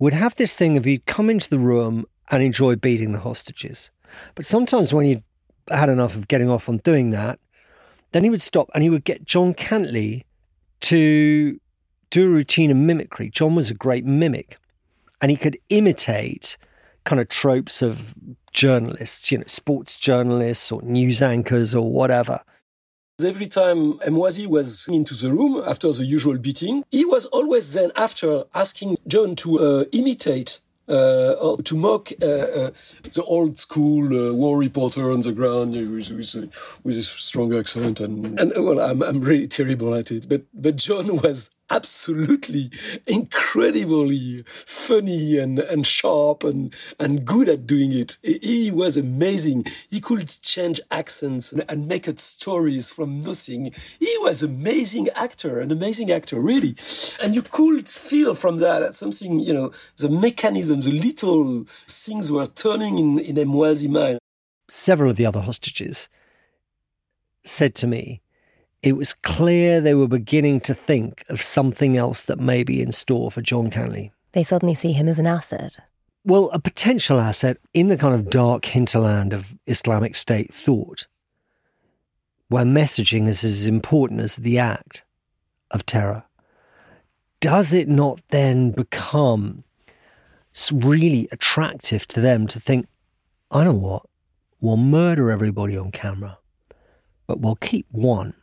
[0.00, 3.90] would have this thing of he'd come into the room and enjoy beating the hostages.
[4.34, 5.22] But sometimes when he'd
[5.70, 7.38] had enough of getting off on doing that,
[8.10, 10.24] then he would stop and he would get John Cantlie
[10.80, 11.60] to
[12.10, 13.30] do a routine of mimicry.
[13.30, 14.58] John was a great mimic
[15.20, 16.58] and he could imitate
[17.08, 18.14] kind of tropes of
[18.52, 22.40] journalists, you know, sports journalists or news anchors or whatever.
[23.24, 27.90] Every time Emwazi was into the room after the usual beating, he was always then
[27.96, 32.70] after asking John to uh, imitate uh, or to mock uh, uh,
[33.16, 38.00] the old school uh, war reporter on the ground with, with, with a strong accent
[38.00, 42.70] and, and well I'm, I'm really terrible at it but but John was absolutely
[43.06, 48.16] incredibly funny and, and sharp and, and good at doing it.
[48.22, 49.64] He was amazing.
[49.90, 53.72] He could change accents and, and make up stories from nothing.
[53.98, 56.74] He was an amazing actor, an amazing actor, really.
[57.22, 62.46] And you could feel from that something, you know, the mechanism, the little things were
[62.46, 64.18] turning in, in Emwazi mind.
[64.68, 66.08] Several of the other hostages
[67.44, 68.20] said to me,
[68.82, 72.92] it was clear they were beginning to think of something else that may be in
[72.92, 74.12] store for John Cantlie.
[74.32, 75.78] They suddenly see him as an asset.
[76.24, 81.06] Well, a potential asset in the kind of dark hinterland of Islamic State thought,
[82.48, 85.02] where messaging is as important as the act
[85.70, 86.24] of terror.
[87.40, 89.64] Does it not then become
[90.72, 92.86] really attractive to them to think,
[93.50, 94.02] I know what,
[94.60, 96.38] we'll murder everybody on camera,
[97.26, 98.34] but we'll keep one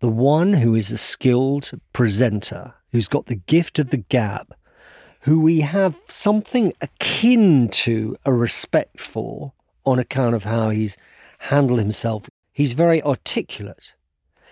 [0.00, 4.54] the one who is a skilled presenter, who's got the gift of the gab,
[5.22, 9.52] who we have something akin to a respect for
[9.84, 10.96] on account of how he's
[11.38, 12.28] handled himself.
[12.52, 13.94] He's very articulate.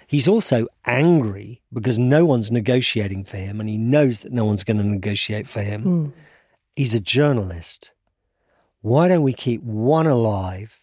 [0.07, 4.65] He's also angry because no one's negotiating for him and he knows that no one's
[4.65, 5.85] going to negotiate for him.
[5.85, 6.13] Mm.
[6.77, 7.93] He's a journalist.
[8.81, 10.79] Why don't we keep one alive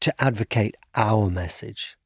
[0.00, 1.97] to advocate our message?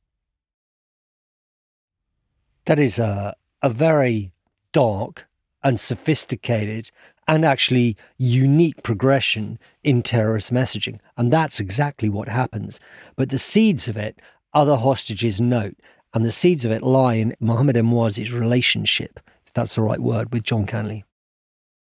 [2.64, 4.32] That is a, a very
[4.72, 5.26] dark
[5.62, 6.90] and sophisticated
[7.28, 10.98] and actually unique progression in terrorist messaging.
[11.16, 12.80] And that's exactly what happens.
[13.16, 14.18] But the seeds of it,
[14.54, 15.76] other hostages note,
[16.14, 20.32] and the seeds of it lie in Mohammed Emwazi's relationship, if that's the right word,
[20.32, 21.04] with John Cantlie.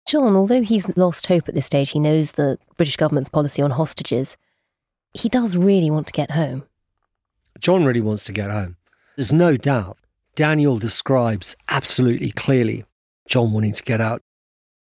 [0.09, 3.73] John, although he's lost hope at this stage, he knows the British government's policy on
[3.73, 4.37] hostages.
[5.13, 6.65] He does really want to get home.
[7.59, 8.77] John really wants to get home.
[9.17, 9.99] There's no doubt
[10.37, 12.85] Daniel describes absolutely clearly
[13.27, 14.21] John wanting to get out.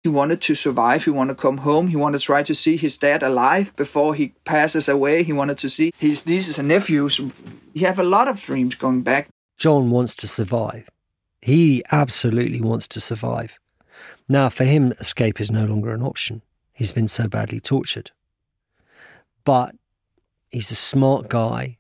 [0.01, 1.03] He wanted to survive.
[1.03, 1.87] He wanted to come home.
[1.87, 5.23] He wanted to try to see his dad alive before he passes away.
[5.23, 7.19] He wanted to see his nieces and nephews.
[7.73, 9.27] He have a lot of dreams going back.
[9.57, 10.89] John wants to survive.
[11.41, 13.59] He absolutely wants to survive.
[14.29, 16.43] Now, for him, escape is no longer an option.
[16.71, 18.11] He's been so badly tortured.
[19.43, 19.75] But
[20.49, 21.77] he's a smart guy.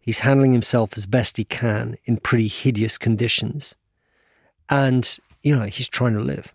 [0.00, 3.74] He's handling himself as best he can in pretty hideous conditions.
[4.68, 6.54] And, you know, he's trying to live.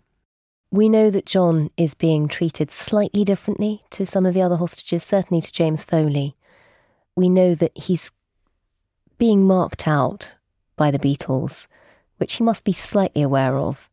[0.70, 5.04] We know that John is being treated slightly differently to some of the other hostages,
[5.04, 6.34] certainly to James Foley.
[7.14, 8.10] We know that he's
[9.16, 10.32] being marked out
[10.74, 11.68] by the Beatles,
[12.18, 13.88] which he must be slightly aware of.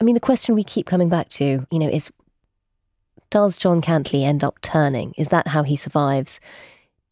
[0.00, 2.10] I mean, the question we keep coming back to, you know, is
[3.30, 5.14] does John Cantlie end up turning?
[5.16, 6.38] Is that how he survives?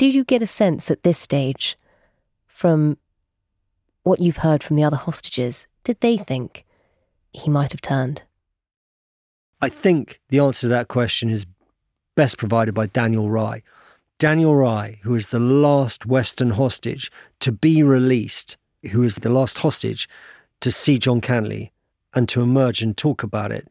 [0.00, 1.76] Do you get a sense at this stage
[2.46, 2.96] from
[4.02, 6.64] what you've heard from the other hostages, did they think
[7.34, 8.22] he might have turned?
[9.60, 11.44] I think the answer to that question is
[12.16, 13.62] best provided by Daniel Rye.
[14.18, 18.56] Daniel Rye, who is the last Western hostage to be released,
[18.92, 20.08] who is the last hostage
[20.60, 21.72] to see John Cantlie
[22.14, 23.68] and to emerge and talk about it.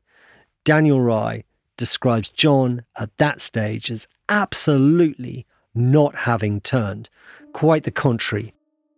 [0.64, 1.44] Daniel Rye
[1.76, 7.10] describes John at that stage as absolutely not having turned.
[7.54, 8.54] Quite the contrary.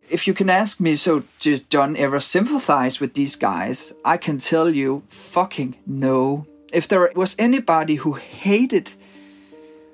[0.10, 3.94] If you can ask me, so did John ever sympathize with these guys?
[4.04, 6.46] I can tell you, fucking no.
[6.74, 8.92] If there was anybody who hated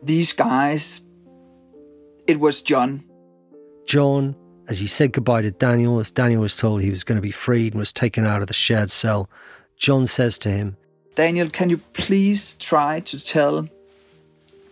[0.02, 1.02] these guys,
[2.26, 3.04] it was John.
[3.86, 4.36] John,
[4.68, 7.32] as he said goodbye to Daniel, as Daniel was told he was going to be
[7.32, 9.30] freed and was taken out of the shared cell,
[9.78, 10.78] John says to him,
[11.16, 13.68] Daniel, can you please try to tell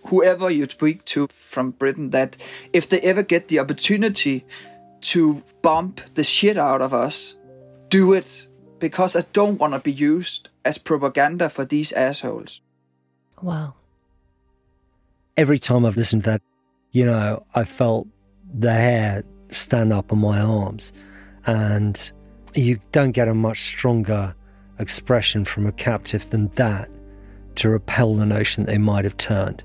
[0.08, 2.38] whoever you speak to from Britain that
[2.74, 4.46] if they ever get the opportunity
[5.02, 7.36] to bump the shit out of us,
[7.90, 8.48] do it
[8.80, 12.62] because I don't want to be used as propaganda for these assholes.
[13.42, 13.76] Wow.
[15.38, 16.42] Every time I've listened to that,
[16.92, 18.08] you know, I felt
[18.54, 20.94] the hair stand up on my arms.
[21.46, 22.12] And
[22.54, 24.36] you don't get a much stronger
[24.80, 26.90] expression from a captive than that
[27.56, 29.64] to repel the notion that they might have turned.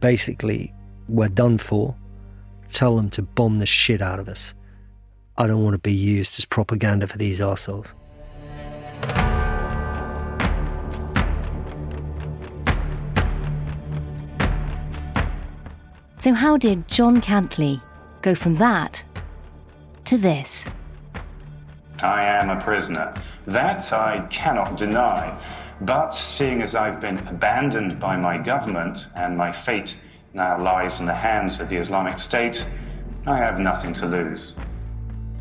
[0.00, 0.74] Basically,
[1.08, 1.96] we're done for.
[2.70, 4.54] Tell them to bomb the shit out of us.
[5.38, 7.94] I don't want to be used as propaganda for these assholes.
[16.18, 17.80] So, how did John Cantlie
[18.22, 19.04] go from that
[20.06, 20.66] to this?
[22.00, 23.14] I am a prisoner.
[23.46, 25.38] That I cannot deny.
[25.82, 29.96] But seeing as I've been abandoned by my government and my fate
[30.32, 32.66] now lies in the hands of the Islamic State,
[33.26, 34.54] I have nothing to lose.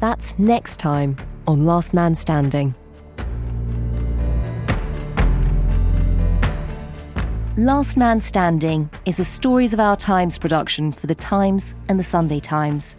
[0.01, 1.15] That's next time
[1.47, 2.75] on Last Man Standing.
[7.57, 12.03] Last Man Standing is a Stories of Our Times production for The Times and The
[12.03, 12.97] Sunday Times.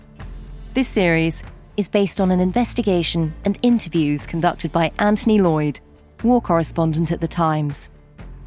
[0.72, 1.44] This series
[1.76, 5.80] is based on an investigation and interviews conducted by Anthony Loyd,
[6.26, 7.88] war correspondent at The Times.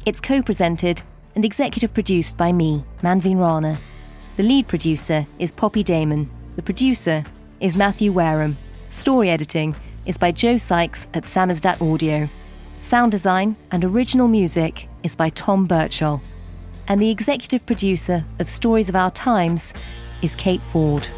[0.04, 1.02] It's co presented
[1.34, 3.78] and executive produced by me, Manveen Rana.
[4.36, 6.30] The lead producer is Poppy Damon.
[6.56, 7.24] The producer
[7.58, 8.58] is Matthew Wareham.
[8.90, 9.74] Story editing
[10.04, 12.28] is by Joe Sykes at Samizdat Audio.
[12.82, 16.20] Sound design and original music is by Tom Birchall.
[16.86, 19.74] And the executive producer of Stories of Our Times
[20.22, 21.08] is Kate Ford.